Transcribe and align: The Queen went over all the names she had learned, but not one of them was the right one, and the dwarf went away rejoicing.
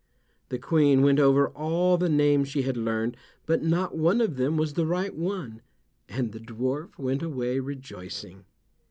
The 0.49 0.57
Queen 0.57 1.03
went 1.03 1.19
over 1.19 1.49
all 1.49 1.95
the 1.95 2.09
names 2.09 2.47
she 2.47 2.63
had 2.63 2.75
learned, 2.75 3.15
but 3.45 3.61
not 3.61 3.95
one 3.95 4.19
of 4.19 4.35
them 4.35 4.57
was 4.57 4.73
the 4.73 4.87
right 4.87 5.13
one, 5.15 5.61
and 6.09 6.31
the 6.31 6.39
dwarf 6.39 6.97
went 6.97 7.21
away 7.21 7.59
rejoicing. 7.59 8.45